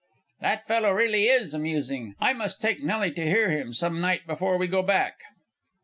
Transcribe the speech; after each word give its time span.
That 0.39 0.65
fellow 0.65 0.89
really 0.93 1.25
is 1.27 1.53
amusing. 1.53 2.15
I 2.19 2.33
must 2.33 2.59
take 2.59 2.81
Nellie 2.81 3.11
to 3.11 3.23
hear 3.23 3.51
him 3.51 3.71
some 3.71 4.01
night 4.01 4.25
before 4.25 4.57
we 4.57 4.65
go 4.65 4.81
back. 4.81 5.19